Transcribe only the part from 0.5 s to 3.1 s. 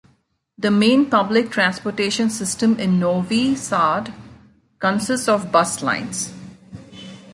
The main public transportation system in